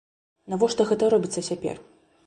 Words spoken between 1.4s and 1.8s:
цяпер?